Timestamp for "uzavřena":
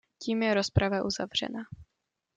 1.03-1.59